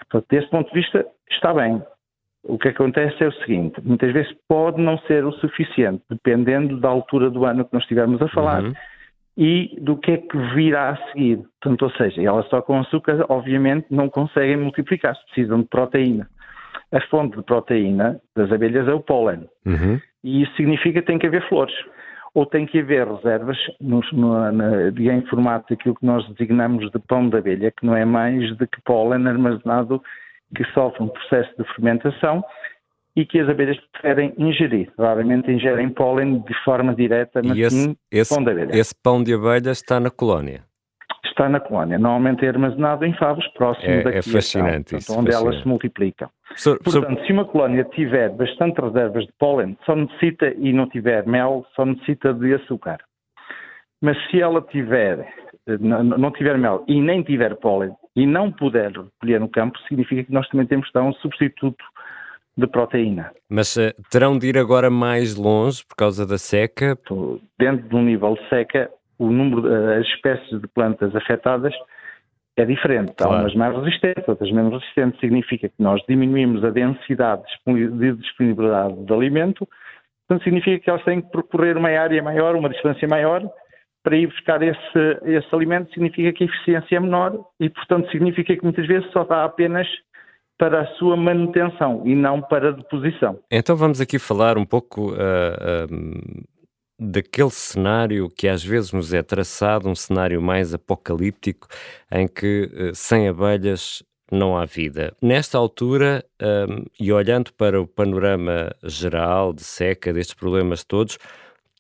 Portanto, 0.09 0.27
desse 0.29 0.49
ponto 0.49 0.67
de 0.67 0.81
vista, 0.81 1.05
está 1.29 1.53
bem. 1.53 1.81
O 2.43 2.57
que 2.57 2.69
acontece 2.69 3.23
é 3.23 3.27
o 3.27 3.33
seguinte: 3.33 3.79
muitas 3.83 4.11
vezes 4.11 4.33
pode 4.47 4.81
não 4.81 4.97
ser 4.99 5.23
o 5.25 5.31
suficiente, 5.33 6.03
dependendo 6.09 6.79
da 6.79 6.89
altura 6.89 7.29
do 7.29 7.45
ano 7.45 7.65
que 7.65 7.73
nós 7.73 7.83
estivermos 7.83 8.21
a 8.21 8.27
falar. 8.29 8.63
Uhum. 8.63 8.73
E 9.37 9.77
do 9.79 9.95
que 9.95 10.11
é 10.11 10.17
que 10.17 10.37
virá 10.53 10.89
a 10.89 10.97
seguir. 11.07 11.37
Portanto, 11.61 11.83
ou 11.83 11.91
seja, 11.91 12.21
elas 12.21 12.47
só 12.49 12.61
com 12.61 12.77
açúcar, 12.79 13.25
obviamente, 13.29 13.87
não 13.89 14.09
conseguem 14.09 14.57
multiplicar-se, 14.57 15.23
precisam 15.25 15.61
de 15.61 15.67
proteína. 15.67 16.27
A 16.91 16.99
fonte 17.07 17.37
de 17.37 17.43
proteína 17.43 18.19
das 18.35 18.51
abelhas 18.51 18.87
é 18.87 18.93
o 18.93 18.99
pólen. 18.99 19.47
Uhum. 19.65 19.99
E 20.23 20.43
isso 20.43 20.53
significa 20.55 20.99
que 20.99 21.07
tem 21.07 21.17
que 21.17 21.27
haver 21.27 21.47
flores. 21.47 21.73
Ou 22.33 22.45
tem 22.45 22.65
que 22.65 22.79
haver 22.79 23.07
reservas 23.07 23.57
no, 23.79 24.01
no, 24.11 24.51
na, 24.51 24.89
em 24.89 25.21
formato 25.27 25.67
daquilo 25.69 25.95
que 25.95 26.05
nós 26.05 26.27
designamos 26.29 26.91
de 26.91 26.99
pão 26.99 27.29
de 27.29 27.37
abelha, 27.37 27.71
que 27.71 27.85
não 27.85 27.95
é 27.95 28.03
mais 28.03 28.55
do 28.57 28.67
que 28.67 28.81
pólen 28.83 29.27
armazenado 29.27 30.01
que 30.55 30.63
sofre 30.73 31.03
um 31.03 31.07
processo 31.07 31.51
de 31.57 31.63
fermentação 31.73 32.43
e 33.15 33.25
que 33.25 33.39
as 33.39 33.49
abelhas 33.49 33.77
preferem 33.91 34.33
ingerir. 34.37 34.91
Raramente 34.97 35.51
ingerem 35.51 35.89
pólen 35.89 36.39
de 36.39 36.53
forma 36.63 36.95
direta, 36.95 37.41
mas 37.43 37.57
e 37.57 37.61
esse, 37.61 37.83
sim 37.83 37.95
esse, 38.11 38.33
pão 38.33 38.43
de 38.43 38.51
abelha. 38.51 38.75
Esse 38.77 38.95
pão 38.95 39.23
de 39.23 39.33
abelha 39.33 39.71
está 39.71 39.99
na 39.99 40.09
colónia? 40.09 40.63
Está 41.25 41.47
na 41.49 41.59
colónia. 41.59 41.97
Normalmente 41.97 42.45
é 42.45 42.49
armazenado 42.49 43.05
em 43.05 43.13
favos 43.13 43.45
próximos 43.53 43.87
é, 43.87 44.03
da 44.03 44.11
É 44.11 44.21
fascinante 44.21 44.95
isso. 44.95 45.11
Onde 45.13 45.31
fascinante. 45.31 45.53
elas 45.53 45.61
se 45.61 45.67
multiplicam. 45.67 46.29
Portanto, 46.83 47.25
se 47.25 47.31
uma 47.31 47.45
colónia 47.45 47.83
tiver 47.85 48.29
bastante 48.31 48.81
reservas 48.81 49.25
de 49.25 49.33
pólen, 49.39 49.77
só 49.85 49.95
necessita, 49.95 50.53
e 50.57 50.73
não 50.73 50.87
tiver 50.89 51.25
mel, 51.25 51.65
só 51.75 51.85
necessita 51.85 52.33
de 52.33 52.53
açúcar. 52.53 52.99
Mas 54.01 54.17
se 54.29 54.41
ela 54.41 54.61
tiver, 54.61 55.19
eh, 55.67 55.77
não 55.77 56.31
tiver 56.31 56.57
mel 56.57 56.83
e 56.87 56.99
nem 56.99 57.23
tiver 57.23 57.55
pólen, 57.57 57.93
e 58.15 58.25
não 58.25 58.51
puder 58.51 58.91
recolher 58.91 59.39
no 59.39 59.49
campo, 59.49 59.79
significa 59.87 60.23
que 60.23 60.33
nós 60.33 60.47
também 60.49 60.65
temos 60.65 60.87
de 60.87 60.93
dar 60.93 61.03
um 61.03 61.13
substituto 61.13 61.83
de 62.57 62.67
proteína. 62.67 63.31
Mas 63.49 63.75
uh, 63.77 63.93
terão 64.09 64.37
de 64.37 64.47
ir 64.47 64.57
agora 64.57 64.89
mais 64.89 65.35
longe 65.35 65.85
por 65.85 65.95
causa 65.95 66.25
da 66.25 66.37
seca? 66.37 66.97
Dentro 67.57 67.87
de 67.87 67.95
um 67.95 68.03
nível 68.03 68.35
de 68.35 68.49
seca, 68.49 68.91
o 69.17 69.31
número, 69.31 69.67
uh, 69.67 69.99
as 69.99 70.05
espécies 70.07 70.59
de 70.59 70.67
plantas 70.67 71.15
afetadas 71.15 71.73
é 72.57 72.65
diferente. 72.65 73.13
Claro. 73.17 73.33
Há 73.33 73.39
umas 73.41 73.55
mais 73.55 73.75
resistentes, 73.77 74.27
outras 74.27 74.51
menos 74.51 74.73
resistentes. 74.73 75.19
Significa 75.19 75.69
que 75.69 75.81
nós 75.81 76.01
diminuímos 76.07 76.63
a 76.63 76.69
densidade 76.69 77.43
de 77.65 78.13
disponibilidade 78.13 79.05
de 79.05 79.13
alimento, 79.13 79.67
portanto 80.27 80.43
significa 80.43 80.83
que 80.83 80.89
elas 80.89 81.03
têm 81.03 81.21
que 81.21 81.31
percorrer 81.31 81.77
uma 81.77 81.89
área 81.89 82.21
maior, 82.21 82.55
uma 82.55 82.69
distância 82.69 83.07
maior, 83.07 83.49
para 84.03 84.17
ir 84.17 84.27
buscar 84.27 84.61
esse, 84.63 85.19
esse 85.23 85.55
alimento 85.55 85.93
significa 85.93 86.33
que 86.33 86.43
a 86.43 86.47
eficiência 86.47 86.95
é 86.95 86.99
menor 86.99 87.45
e, 87.59 87.69
portanto, 87.69 88.09
significa 88.11 88.55
que 88.55 88.63
muitas 88.63 88.87
vezes 88.87 89.09
só 89.11 89.23
dá 89.23 89.45
apenas 89.45 89.87
para 90.57 90.81
a 90.81 90.87
sua 90.95 91.17
manutenção 91.17 92.03
e 92.05 92.13
não 92.13 92.41
para 92.41 92.69
a 92.69 92.71
deposição. 92.71 93.39
Então 93.51 93.75
vamos 93.75 93.99
aqui 93.99 94.19
falar 94.19 94.57
um 94.57 94.65
pouco 94.65 95.11
uh, 95.11 95.15
uh, 95.15 96.43
daquele 96.99 97.49
cenário 97.49 98.29
que 98.29 98.47
às 98.47 98.63
vezes 98.63 98.93
nos 98.93 99.11
é 99.11 99.23
traçado, 99.23 99.89
um 99.89 99.95
cenário 99.95 100.39
mais 100.39 100.71
apocalíptico, 100.73 101.67
em 102.11 102.27
que 102.27 102.69
uh, 102.73 102.93
sem 102.93 103.27
abelhas 103.27 104.03
não 104.31 104.55
há 104.55 104.65
vida. 104.65 105.13
Nesta 105.21 105.57
altura, 105.57 106.23
um, 106.41 106.85
e 106.99 107.11
olhando 107.11 107.51
para 107.53 107.81
o 107.81 107.87
panorama 107.87 108.71
geral 108.83 109.51
de 109.51 109.63
seca, 109.63 110.13
destes 110.13 110.33
problemas 110.33 110.83
todos, 110.83 111.17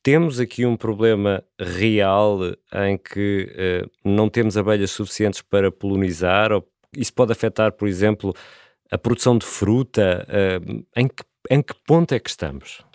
temos 0.03 0.39
aqui 0.39 0.65
um 0.65 0.75
problema 0.75 1.43
real 1.59 2.39
em 2.73 2.97
que 2.97 3.47
uh, 3.51 3.89
não 4.03 4.29
temos 4.29 4.57
abelhas 4.57 4.91
suficientes 4.91 5.41
para 5.41 5.71
polonizar, 5.71 6.51
ou 6.51 6.65
isso 6.95 7.13
pode 7.13 7.31
afetar, 7.31 7.71
por 7.71 7.87
exemplo, 7.87 8.33
a 8.91 8.97
produção 8.97 9.37
de 9.37 9.45
fruta? 9.45 10.25
Uh, 10.27 10.83
em, 10.95 11.07
que, 11.07 11.23
em 11.49 11.61
que 11.61 11.73
ponto 11.85 12.13
é 12.13 12.19
que 12.19 12.29
estamos? 12.29 12.85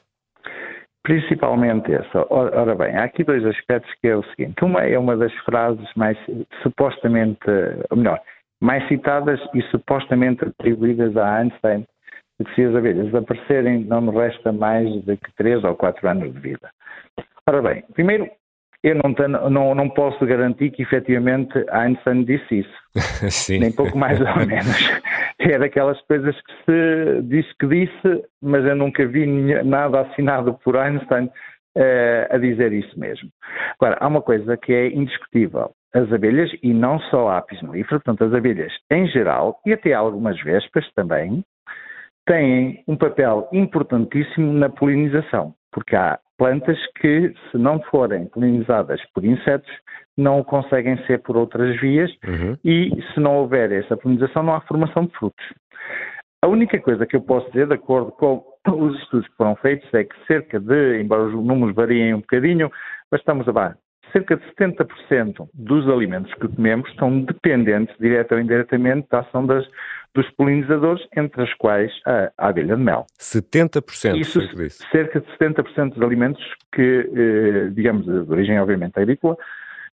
Principalmente 1.02 1.92
essa. 1.92 2.26
Ora 2.30 2.74
bem, 2.74 2.96
há 2.96 3.04
aqui 3.04 3.22
dois 3.22 3.44
aspectos 3.44 3.92
que 4.00 4.08
é 4.08 4.16
o 4.16 4.24
seguinte. 4.30 4.64
Uma 4.64 4.82
é 4.82 4.98
uma 4.98 5.16
das 5.16 5.32
frases 5.44 5.88
mais 5.94 6.18
supostamente, 6.64 7.46
ou 7.90 7.96
melhor, 7.96 8.20
mais 8.60 8.86
citadas 8.88 9.38
e 9.54 9.62
supostamente 9.70 10.44
atribuídas 10.44 11.16
a 11.16 11.36
Einstein, 11.36 11.86
que 12.44 12.54
se 12.54 12.64
as 12.64 12.74
abelhas 12.74 13.06
desaparecerem, 13.06 13.84
não 13.84 14.00
me 14.00 14.10
resta 14.10 14.52
mais 14.52 14.88
de 15.04 15.16
que 15.16 15.32
3 15.36 15.62
ou 15.62 15.76
4 15.76 16.08
anos 16.08 16.32
de 16.32 16.40
vida. 16.40 16.70
Ora 17.48 17.62
bem, 17.62 17.84
primeiro, 17.94 18.28
eu 18.82 18.94
não, 19.02 19.14
tenho, 19.14 19.50
não, 19.50 19.74
não 19.74 19.88
posso 19.88 20.24
garantir 20.26 20.70
que 20.70 20.82
efetivamente 20.82 21.52
Einstein 21.70 22.24
disse 22.24 22.60
isso. 22.60 22.74
Sim. 23.30 23.58
Nem 23.58 23.72
pouco 23.72 23.96
mais 23.96 24.20
ou 24.20 24.26
menos. 24.46 25.00
É 25.38 25.58
daquelas 25.58 26.00
coisas 26.02 26.34
que 26.34 26.52
se 26.64 27.22
disse 27.22 27.52
que 27.58 27.66
disse, 27.66 28.24
mas 28.42 28.64
eu 28.64 28.76
nunca 28.76 29.06
vi 29.06 29.26
nada 29.64 30.00
assinado 30.00 30.54
por 30.64 30.76
Einstein 30.76 31.26
uh, 31.26 32.34
a 32.34 32.38
dizer 32.38 32.72
isso 32.72 32.98
mesmo. 32.98 33.28
Agora, 33.80 33.96
há 34.00 34.06
uma 34.06 34.22
coisa 34.22 34.56
que 34.56 34.72
é 34.72 34.88
indiscutível. 34.88 35.72
As 35.94 36.12
abelhas, 36.12 36.50
e 36.62 36.74
não 36.74 36.98
só 36.98 37.28
a 37.28 37.38
apis 37.38 37.62
mellifera, 37.62 38.00
portanto 38.00 38.24
as 38.24 38.34
abelhas 38.34 38.72
em 38.90 39.06
geral, 39.08 39.60
e 39.64 39.72
até 39.72 39.94
algumas 39.94 40.40
vespas 40.42 40.84
também, 40.94 41.42
têm 42.26 42.82
um 42.86 42.96
papel 42.96 43.48
importantíssimo 43.52 44.52
na 44.52 44.68
polinização, 44.68 45.54
porque 45.72 45.96
há 45.96 46.18
plantas 46.38 46.78
que, 47.00 47.32
se 47.50 47.58
não 47.58 47.80
forem 47.82 48.26
polinizadas 48.26 49.00
por 49.14 49.24
insetos, 49.24 49.70
não 50.16 50.42
conseguem 50.42 50.96
ser 51.06 51.18
por 51.22 51.36
outras 51.36 51.78
vias 51.80 52.10
uhum. 52.26 52.56
e, 52.64 52.90
se 53.12 53.20
não 53.20 53.36
houver 53.36 53.72
essa 53.72 53.96
polinização, 53.96 54.42
não 54.42 54.54
há 54.54 54.60
formação 54.62 55.06
de 55.06 55.12
frutos. 55.12 55.44
A 56.42 56.48
única 56.48 56.78
coisa 56.80 57.06
que 57.06 57.16
eu 57.16 57.20
posso 57.20 57.46
dizer, 57.48 57.66
de 57.66 57.74
acordo 57.74 58.12
com 58.12 58.44
os 58.68 58.98
estudos 59.00 59.28
que 59.28 59.36
foram 59.36 59.56
feitos, 59.56 59.92
é 59.94 60.04
que 60.04 60.14
cerca 60.26 60.60
de, 60.60 61.00
embora 61.00 61.24
os 61.24 61.34
números 61.34 61.74
variem 61.74 62.14
um 62.14 62.20
bocadinho, 62.20 62.70
mas 63.10 63.20
estamos 63.20 63.48
a 63.48 63.52
lá, 63.52 63.76
cerca 64.12 64.36
de 64.36 64.44
70% 64.54 65.48
dos 65.52 65.88
alimentos 65.88 66.32
que 66.34 66.48
comemos 66.48 66.88
estão 66.90 67.20
dependentes, 67.20 67.94
direta 67.98 68.34
ou 68.34 68.40
indiretamente, 68.40 69.06
da 69.10 69.20
ação 69.20 69.46
das, 69.46 69.66
dos 70.16 70.28
polinizadores, 70.30 71.06
entre 71.16 71.42
as 71.42 71.52
quais 71.54 71.92
a, 72.06 72.32
a 72.38 72.48
abelha 72.48 72.74
de 72.74 72.82
mel. 72.82 73.06
70% 73.20 74.16
Isso, 74.16 74.40
cerca 74.90 75.20
de 75.20 75.26
70% 75.38 75.94
dos 75.94 76.02
alimentos 76.02 76.42
que, 76.74 77.10
eh, 77.14 77.70
digamos, 77.72 78.06
de 78.06 78.32
origem 78.32 78.58
obviamente 78.58 78.98
agrícola, 78.98 79.36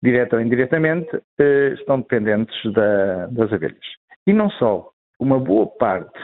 direta 0.02 0.36
ou 0.36 0.42
indiretamente, 0.42 1.08
eh, 1.38 1.74
estão 1.78 2.00
dependentes 2.00 2.54
da, 2.72 3.26
das 3.26 3.52
abelhas. 3.52 3.78
E 4.26 4.32
não 4.32 4.50
só, 4.50 4.90
uma 5.20 5.38
boa 5.38 5.66
parte 5.66 6.18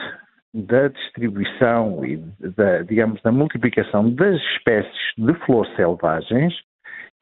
da 0.53 0.89
distribuição 0.89 2.05
e 2.05 2.17
da, 2.39 2.81
digamos, 2.83 3.21
da 3.21 3.31
multiplicação 3.31 4.09
das 4.11 4.35
espécies 4.55 5.13
de 5.17 5.33
flores 5.45 5.73
selvagens 5.75 6.53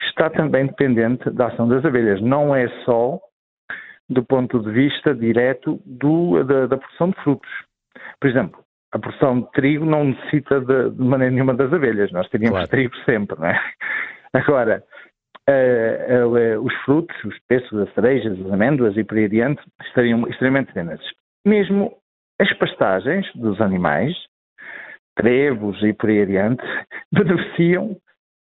está 0.02 0.28
também 0.28 0.66
dependente 0.66 1.30
da 1.30 1.46
ação 1.46 1.68
das 1.68 1.84
abelhas. 1.84 2.20
Não 2.20 2.54
é 2.54 2.68
só 2.84 3.18
do 4.08 4.24
ponto 4.24 4.60
de 4.60 4.70
vista 4.70 5.14
direto 5.14 5.80
do, 5.84 6.42
da, 6.44 6.66
da, 6.66 6.76
produção 6.76 7.10
de 7.10 7.16
frutos. 7.22 7.50
Por 8.20 8.28
exemplo, 8.28 8.62
a 8.92 8.98
produção 8.98 9.40
de 9.40 9.50
trigo 9.52 9.84
não 9.84 10.04
necessita 10.04 10.60
de, 10.60 10.90
de 10.90 11.02
maneira 11.02 11.32
nenhuma 11.32 11.54
das 11.54 11.72
abelhas, 11.72 12.12
nós 12.12 12.28
teríamos 12.28 12.58
claro. 12.58 12.70
trigo 12.70 12.96
sempre, 13.04 13.38
não 13.38 13.46
é? 13.46 13.60
Agora, 14.34 14.82
uh, 15.48 16.26
uh, 16.26 16.60
os 16.60 16.74
frutos, 16.84 17.16
os 17.24 17.38
pêssegos, 17.48 17.88
as 17.88 17.94
cerejas, 17.94 18.38
as 18.40 18.52
amêndoas 18.52 18.96
e 18.96 19.04
por 19.04 19.16
aí 19.16 19.24
adiante 19.24 19.62
estariam 19.82 20.26
extremamente 20.28 20.68
dependentes. 20.68 21.06
Mesmo 21.46 21.96
as 22.40 22.52
pastagens 22.54 23.26
dos 23.34 23.60
animais, 23.60 24.14
trevos 25.16 25.80
e 25.82 25.92
por 25.92 26.10
aí 26.10 26.22
adiante, 26.22 26.62
beneficiam 27.12 27.96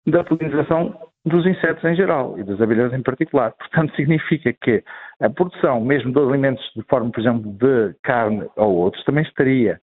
da 0.07 0.23
polinização 0.23 0.97
dos 1.25 1.45
insetos 1.45 1.83
em 1.83 1.95
geral 1.95 2.37
e 2.37 2.43
das 2.43 2.61
abelhas 2.61 2.93
em 2.93 3.01
particular. 3.01 3.51
Portanto, 3.53 3.95
significa 3.95 4.53
que 4.53 4.83
a 5.19 5.29
produção, 5.29 5.81
mesmo 5.81 6.13
de 6.13 6.19
alimentos 6.19 6.63
de 6.75 6.83
forma, 6.83 7.09
por 7.09 7.19
exemplo, 7.19 7.51
de 7.51 7.95
carne 8.03 8.47
ou 8.55 8.75
outros, 8.75 9.03
também 9.05 9.23
estaria, 9.23 9.81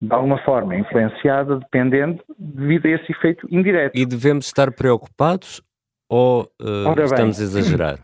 de 0.00 0.12
alguma 0.12 0.38
forma, 0.44 0.76
influenciada, 0.76 1.58
dependendo, 1.58 2.22
devido 2.38 2.86
a 2.86 2.90
esse 2.90 3.10
efeito 3.10 3.48
indireto. 3.50 3.96
E 3.96 4.06
devemos 4.06 4.46
estar 4.46 4.72
preocupados 4.72 5.60
ou 6.08 6.42
uh, 6.62 7.02
estamos 7.02 7.40
a 7.40 7.42
exagerar? 7.42 7.98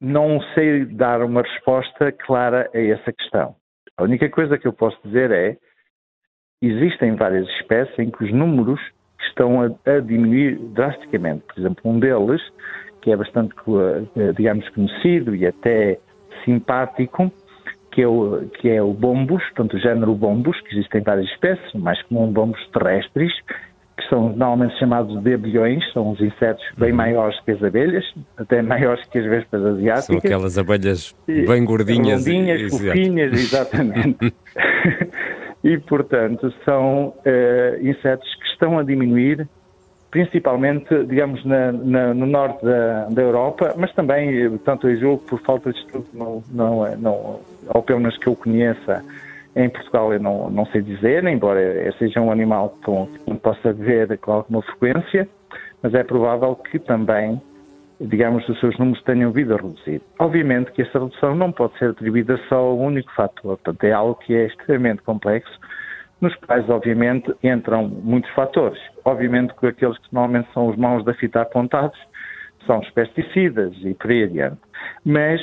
Não 0.00 0.40
sei 0.54 0.86
dar 0.86 1.22
uma 1.22 1.42
resposta 1.42 2.10
clara 2.10 2.70
a 2.74 2.78
essa 2.78 3.12
questão. 3.12 3.54
A 3.96 4.02
única 4.02 4.28
coisa 4.30 4.58
que 4.58 4.66
eu 4.66 4.72
posso 4.72 4.98
dizer 5.04 5.30
é 5.30 5.56
existem 6.62 7.14
várias 7.16 7.46
espécies 7.60 7.98
em 7.98 8.10
que 8.10 8.24
os 8.24 8.32
números 8.32 8.80
estão 9.28 9.62
a, 9.62 9.66
a, 9.90 10.00
diminuir 10.00 10.56
drasticamente. 10.74 11.44
Por 11.46 11.60
exemplo, 11.60 11.90
um 11.90 11.98
deles, 11.98 12.42
que 13.00 13.10
é 13.10 13.16
bastante, 13.16 13.54
eh, 14.16 14.32
digamos, 14.36 14.68
conhecido 14.70 15.34
e 15.34 15.46
até 15.46 15.98
simpático, 16.44 17.30
que 17.90 18.02
é 18.02 18.08
o, 18.08 18.48
que 18.60 18.68
é 18.68 18.82
o 18.82 18.92
bombus, 18.92 19.42
portanto, 19.44 19.76
o 19.76 19.78
género 19.78 20.14
bombus, 20.14 20.60
que 20.62 20.74
existem 20.74 21.02
várias 21.02 21.30
espécies, 21.30 21.72
mais 21.74 22.00
comum 22.02 22.32
bombus 22.32 22.60
terrestres, 22.72 23.32
que 23.96 24.08
são 24.08 24.30
normalmente 24.30 24.76
chamados 24.78 25.22
de 25.22 25.34
abelhões, 25.34 25.84
são 25.92 26.10
uns 26.10 26.20
insetos 26.20 26.64
bem 26.76 26.90
uhum. 26.90 26.96
maiores 26.96 27.38
que 27.40 27.52
as 27.52 27.62
abelhas, 27.62 28.04
até 28.36 28.60
maiores 28.60 29.06
que 29.08 29.18
as 29.18 29.24
vespas 29.24 29.64
asiáticas. 29.64 30.04
São 30.06 30.16
aquelas 30.18 30.58
abelhas 30.58 31.14
bem 31.26 31.64
gordinhas. 31.64 32.24
Gordinhas, 32.24 32.62
fofinhas, 32.70 33.32
exatamente. 33.32 34.34
e, 35.64 35.78
portanto, 35.78 36.52
são 36.62 37.08
uh, 37.08 37.80
insetos 37.80 38.32
que 38.34 38.46
estão 38.48 38.78
a 38.78 38.82
diminuir, 38.82 39.48
principalmente, 40.10 41.04
digamos, 41.06 41.42
na, 41.46 41.72
na, 41.72 42.12
no 42.12 42.26
norte 42.26 42.62
da, 42.62 43.06
da, 43.06 43.22
Europa, 43.22 43.74
mas 43.76 43.92
também, 43.94 44.56
tanto 44.58 44.88
eu 44.88 45.00
julgo, 45.00 45.22
por 45.24 45.40
falta 45.40 45.72
de 45.72 45.78
estudo, 45.78 46.06
não, 46.12 46.42
não, 46.52 46.96
não, 46.98 47.40
ou 47.74 47.82
pelo 47.82 48.00
menos 48.00 48.16
que 48.18 48.26
eu 48.26 48.36
conheça, 48.36 49.02
em 49.56 49.68
Portugal 49.70 50.12
eu 50.12 50.20
não, 50.20 50.50
não 50.50 50.66
sei 50.66 50.82
dizer, 50.82 51.24
embora 51.24 51.60
seja 51.98 52.20
um 52.20 52.30
animal 52.30 52.76
que 53.26 53.34
possa 53.38 53.72
ver 53.72 54.18
com 54.18 54.32
alguma 54.32 54.60
frequência, 54.62 55.26
mas 55.82 55.94
é 55.94 56.04
provável 56.04 56.54
que 56.56 56.78
também 56.78 57.40
digamos, 58.00 58.48
os 58.48 58.58
seus 58.60 58.76
números 58.78 59.02
tenham 59.04 59.30
vindo 59.32 59.54
a 59.54 59.56
reduzir. 59.56 60.02
Obviamente 60.18 60.72
que 60.72 60.82
essa 60.82 60.98
redução 60.98 61.34
não 61.34 61.52
pode 61.52 61.78
ser 61.78 61.90
atribuída 61.90 62.38
só 62.48 62.56
a 62.56 62.74
um 62.74 62.86
único 62.86 63.12
fator, 63.14 63.56
portanto 63.58 63.84
é 63.84 63.92
algo 63.92 64.14
que 64.16 64.34
é 64.34 64.46
extremamente 64.46 65.02
complexo, 65.02 65.58
nos 66.20 66.34
quais, 66.36 66.68
obviamente, 66.70 67.34
entram 67.42 67.86
muitos 67.86 68.30
fatores. 68.32 68.80
Obviamente 69.04 69.54
que 69.54 69.66
aqueles 69.66 69.98
que 69.98 70.12
normalmente 70.12 70.52
são 70.54 70.68
os 70.68 70.76
mãos 70.76 71.04
da 71.04 71.12
fita 71.14 71.42
apontados 71.42 71.98
são 72.66 72.80
os 72.80 72.90
pesticidas 72.90 73.74
e 73.82 73.94
por 73.94 74.10
aí 74.10 74.24
adiante. 74.24 74.58
Mas 75.04 75.40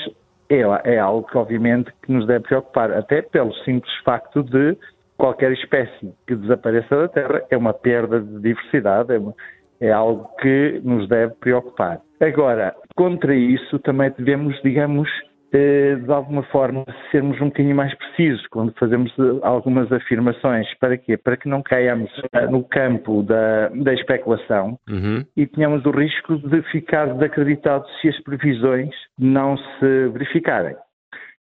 é, 0.49 0.61
é 0.95 0.99
algo 0.99 1.27
que, 1.27 1.37
obviamente, 1.37 1.91
que 2.01 2.11
nos 2.11 2.25
deve 2.25 2.45
preocupar, 2.45 2.91
até 2.91 3.21
pelo 3.21 3.53
simples 3.63 3.93
facto 4.03 4.43
de 4.43 4.75
qualquer 5.17 5.51
espécie 5.51 6.13
que 6.25 6.35
desapareça 6.35 6.95
da 6.95 7.07
Terra 7.07 7.43
é 7.49 7.55
uma 7.55 7.73
perda 7.73 8.19
de 8.19 8.39
diversidade, 8.39 9.13
é, 9.13 9.19
uma, 9.19 9.35
é 9.81 9.91
algo 9.91 10.29
que 10.39 10.79
nos 10.83 11.09
deve 11.09 11.33
preocupar. 11.35 11.99
Agora, 12.21 12.73
contra 12.95 13.35
isso 13.35 13.79
também 13.79 14.13
devemos, 14.15 14.55
digamos, 14.61 15.09
eh, 15.53 15.95
de 15.95 16.11
alguma 16.11 16.43
forma 16.43 16.85
sermos 17.11 17.41
um 17.41 17.47
bocadinho 17.47 17.75
mais 17.75 17.93
precisos 17.95 18.45
quando 18.47 18.73
fazemos 18.79 19.11
eh, 19.19 19.39
algumas 19.41 19.91
afirmações. 19.91 20.67
Para 20.79 20.97
quê? 20.97 21.17
Para 21.17 21.35
que 21.35 21.49
não 21.49 21.61
caiamos 21.61 22.09
eh, 22.31 22.47
no 22.47 22.63
campo 22.63 23.21
da, 23.23 23.67
da 23.69 23.93
especulação 23.93 24.79
uhum. 24.87 25.25
e 25.35 25.45
tenhamos 25.47 25.83
o 25.85 25.91
risco 25.91 26.37
de 26.37 26.61
ficar 26.71 27.07
desacreditados 27.07 27.89
se 27.99 28.07
as 28.07 28.19
previsões 28.21 28.95
não 29.19 29.57
se 29.57 30.07
verificarem. 30.13 30.75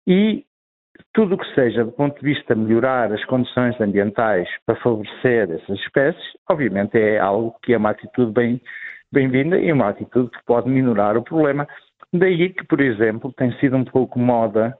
E 0.05 0.43
tudo 1.13 1.35
o 1.35 1.37
que 1.37 1.55
seja, 1.55 1.83
do 1.83 1.91
ponto 1.91 2.19
de 2.19 2.33
vista 2.33 2.55
de 2.55 2.61
melhorar 2.61 3.11
as 3.11 3.23
condições 3.25 3.79
ambientais 3.81 4.47
para 4.65 4.75
favorecer 4.77 5.51
essas 5.51 5.79
espécies, 5.79 6.23
obviamente 6.49 6.97
é 6.97 7.19
algo 7.19 7.55
que 7.61 7.73
é 7.73 7.77
uma 7.77 7.91
atitude 7.91 8.31
bem 8.31 8.61
bem-vinda 9.11 9.59
e 9.59 9.71
uma 9.73 9.89
atitude 9.89 10.29
que 10.31 10.43
pode 10.45 10.69
minorar 10.69 11.17
o 11.17 11.23
problema. 11.23 11.67
Daí 12.13 12.49
que, 12.53 12.65
por 12.65 12.79
exemplo, 12.79 13.33
tem 13.33 13.51
sido 13.59 13.75
um 13.75 13.83
pouco 13.83 14.17
moda 14.17 14.73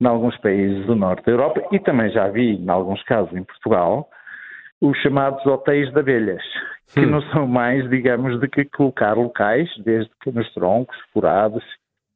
em 0.00 0.06
alguns 0.06 0.36
países 0.38 0.84
do 0.86 0.96
norte 0.96 1.24
da 1.24 1.32
Europa 1.32 1.62
e 1.70 1.78
também 1.78 2.10
já 2.10 2.26
vi, 2.28 2.56
em 2.56 2.68
alguns 2.68 3.02
casos, 3.04 3.32
em 3.32 3.44
Portugal, 3.44 4.08
os 4.80 4.98
chamados 4.98 5.46
hotéis 5.46 5.92
de 5.92 5.98
abelhas, 6.00 6.42
que 6.92 7.00
hum. 7.00 7.10
não 7.10 7.22
são 7.30 7.46
mais, 7.46 7.88
digamos, 7.88 8.40
de 8.40 8.48
que 8.48 8.64
colocar 8.64 9.12
locais, 9.16 9.70
desde 9.84 10.10
nos 10.26 10.52
troncos, 10.54 10.96
furados, 11.12 11.62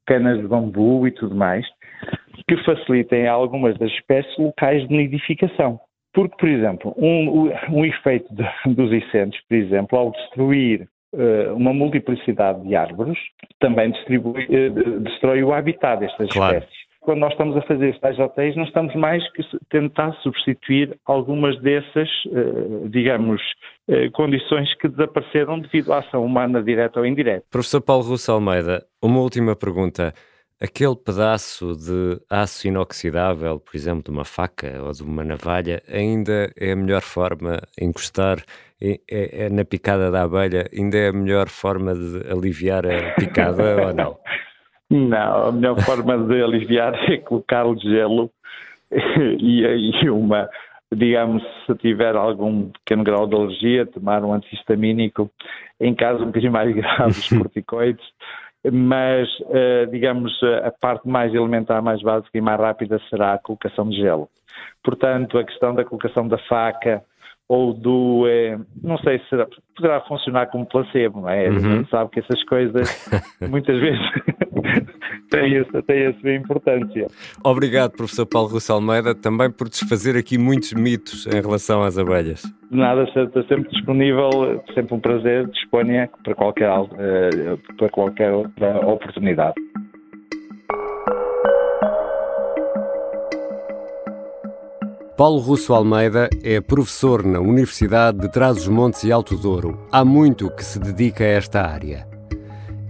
canas 0.05 0.41
de 0.41 0.49
bambu 0.49 1.07
e 1.07 1.13
tudo 1.13 1.35
mais, 1.35 1.65
que 2.49 2.57
facilitem 2.65 3.27
a 3.27 3.33
algumas 3.33 3.77
das 3.79 3.91
espécies 3.91 4.37
locais 4.39 4.87
de 4.89 4.97
nidificação. 4.97 5.81
Porque, 6.13 6.37
por 6.37 6.49
exemplo, 6.49 6.95
um, 6.97 7.51
um 7.71 7.85
efeito 7.85 8.27
de, 8.35 8.45
dos 8.75 8.93
incêndios, 8.93 9.43
por 9.49 9.55
exemplo, 9.57 9.99
ao 9.99 10.13
destruir 10.13 10.89
eh, 11.15 11.53
uma 11.53 11.73
multiplicidade 11.73 12.67
de 12.67 12.75
árvores, 12.75 13.17
também 13.61 13.91
distribui, 13.91 14.47
eh, 14.51 14.71
destrói 15.01 15.43
o 15.43 15.53
habitat 15.53 16.01
destas 16.01 16.29
claro. 16.31 16.59
espécies. 16.59 16.77
Quando 17.01 17.21
nós 17.21 17.33
estamos 17.33 17.57
a 17.57 17.63
fazer 17.63 17.91
estes 17.91 18.19
hotéis, 18.19 18.57
não 18.57 18.65
estamos 18.65 18.95
mais 18.97 19.23
que 19.33 19.43
tentar 19.71 20.13
substituir 20.23 20.99
algumas 21.07 21.59
dessas, 21.61 22.09
eh, 22.27 22.89
digamos, 22.89 23.41
condições 24.15 24.75
que 24.79 24.89
desapareceram 24.89 25.61
devido 25.61 25.93
à 25.93 26.01
ação 26.01 26.25
humana 26.25 26.61
direta 26.61 26.99
ou 26.99 27.07
indireta. 27.07 27.45
Professor 27.53 27.81
Paulo 27.81 28.03
Russo 28.03 28.33
Almeida, 28.33 28.85
uma 29.01 29.21
última 29.21 29.55
pergunta. 29.55 30.13
Aquele 30.59 30.97
pedaço 30.97 31.77
de 31.77 32.19
aço 32.31 32.67
inoxidável, 32.67 33.61
por 33.61 33.77
exemplo, 33.77 34.05
de 34.05 34.11
uma 34.11 34.25
faca 34.25 34.83
ou 34.83 34.91
de 34.91 35.03
uma 35.03 35.23
navalha, 35.23 35.83
ainda 35.87 36.51
é 36.57 36.73
a 36.73 36.77
melhor 36.77 37.03
forma 37.03 37.61
de 37.77 37.85
encostar 37.85 38.39
é, 38.81 38.99
é, 39.11 39.51
na 39.51 39.67
picada 39.67 40.11
da 40.11 40.23
abelha? 40.23 40.67
Ainda 40.73 40.97
é 40.97 41.09
a 41.09 41.13
melhor 41.13 41.51
forma 41.51 41.95
de 41.95 42.27
aliviar 42.31 42.87
a 42.87 43.13
picada 43.17 43.63
ou 43.87 43.93
não? 43.93 44.19
Não, 44.89 45.49
a 45.49 45.53
melhor 45.53 45.79
forma 45.83 46.17
de 46.17 46.43
aliviar 46.43 46.95
é 47.13 47.19
colocar 47.19 47.67
o 47.67 47.79
gelo 47.79 48.31
e, 48.91 49.61
e 50.03 50.09
uma, 50.09 50.49
digamos, 50.91 51.43
se 51.67 51.75
tiver 51.75 52.17
algum 52.17 52.71
pequeno 52.71 53.05
grau 53.05 53.27
de 53.27 53.35
alergia, 53.35 53.85
tomar 53.85 54.25
um 54.25 54.33
antihistamínico, 54.33 55.31
em 55.79 55.95
caso 55.95 56.23
um 56.23 56.29
bocadinho 56.29 56.53
mais 56.53 56.75
grave, 56.75 57.11
os 57.11 57.29
corticoides 57.29 58.07
mas, 58.73 59.29
uh, 59.41 59.91
digamos, 59.91 60.33
a 60.65 60.71
parte 60.71 61.09
mais 61.09 61.35
elementar, 61.35 61.83
mais 61.83 62.03
básica 62.03 62.37
e 62.37 62.41
mais 62.41 62.59
rápida 62.59 63.01
será 63.11 63.35
a 63.35 63.39
colocação 63.39 63.89
de 63.89 63.97
gelo. 63.97 64.29
Portanto, 64.83 65.39
a 65.39 65.45
questão 65.45 65.75
da 65.75 65.85
colocação 65.85 66.27
da 66.29 66.39
faca 66.39 67.03
ou 67.49 67.73
do, 67.73 68.27
eh, 68.27 68.59
não 68.83 68.99
sei 68.99 69.19
se 69.21 69.29
será, 69.29 69.47
poderá 69.77 70.01
funcionar 70.03 70.47
como 70.47 70.67
placebo, 70.67 71.21
não 71.21 71.31
é? 71.31 71.49
Uhum. 71.49 71.57
A 71.57 71.61
gente 71.61 71.91
sabe 71.91 72.11
que 72.11 72.21
essas 72.21 72.43
coisas 72.45 73.09
muitas 73.49 73.81
vezes 73.81 74.01
têm, 75.31 75.57
essa, 75.59 75.83
têm 75.83 76.07
essa 76.07 76.31
importância. 76.31 77.07
Obrigado, 77.45 77.93
professor 77.93 78.27
Paulo 78.27 78.49
Russo 78.49 78.73
Almeida, 78.73 79.15
também 79.15 79.51
por 79.51 79.69
desfazer 79.69 80.17
aqui 80.17 80.37
muitos 80.37 80.73
mitos 80.73 81.27
em 81.27 81.41
relação 81.41 81.83
às 81.85 81.97
abelhas. 81.97 82.43
Nada, 82.69 83.05
está 83.05 83.43
sempre 83.45 83.71
disponível, 83.71 84.31
sempre 84.75 84.95
um 84.95 85.01
prazer, 85.01 85.47
disponha 85.47 86.11
para 86.25 86.35
qualquer, 86.35 86.69
eh, 86.69 87.57
para 87.77 87.89
qualquer 87.91 88.33
outra 88.33 88.85
oportunidade. 88.85 89.55
Paulo 95.17 95.39
Russo 95.39 95.73
Almeida 95.73 96.29
é 96.43 96.61
professor 96.61 97.25
na 97.25 97.41
Universidade 97.41 98.19
de 98.19 98.29
Trás-os-Montes 98.29 99.03
e 99.03 99.11
Alto 99.11 99.35
Douro. 99.35 99.81
Há 99.91 100.05
muito 100.05 100.51
que 100.51 100.63
se 100.63 100.79
dedica 100.79 101.25
a 101.25 101.29
esta 101.29 101.63
área. 101.63 102.07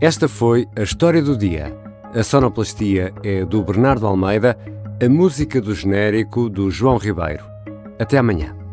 Esta 0.00 0.26
foi 0.26 0.66
a 0.76 0.82
história 0.82 1.22
do 1.22 1.36
dia. 1.36 1.72
A 2.12 2.24
sonoplastia 2.24 3.14
é 3.22 3.44
do 3.44 3.62
Bernardo 3.62 4.08
Almeida, 4.08 4.58
a 5.00 5.08
música 5.08 5.60
do 5.60 5.72
genérico 5.72 6.50
do 6.50 6.68
João 6.68 6.96
Ribeiro. 6.96 7.44
Até 7.96 8.18
amanhã. 8.18 8.65